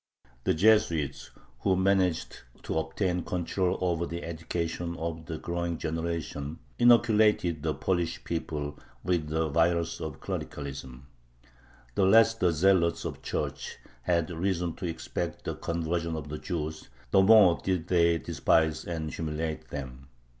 The 0.45 0.55
Jesuits, 0.55 1.29
who 1.59 1.75
managed 1.75 2.41
to 2.63 2.79
obtain 2.79 3.23
control 3.23 3.77
over 3.81 4.07
the 4.07 4.23
education 4.23 4.97
of 4.97 5.27
the 5.27 5.37
growing 5.37 5.77
generation, 5.77 6.57
inoculated 6.79 7.61
the 7.61 7.75
Polish 7.75 8.23
people 8.23 8.79
with 9.03 9.27
the 9.27 9.47
virus 9.49 9.99
of 10.01 10.19
clericalism. 10.19 11.05
The 11.93 12.05
less 12.07 12.33
the 12.33 12.51
zealots 12.51 13.05
of 13.05 13.17
the 13.17 13.21
Church 13.21 13.77
had 14.01 14.31
reason 14.31 14.73
to 14.77 14.87
expect 14.87 15.43
the 15.45 15.53
conversion 15.53 16.15
of 16.15 16.29
the 16.29 16.39
Jews, 16.39 16.89
the 17.11 17.21
more 17.21 17.59
did 17.63 17.87
they 17.87 18.17
despise 18.17 18.85
and 18.85 19.13
humiliate 19.13 19.67
them. 19.69 20.07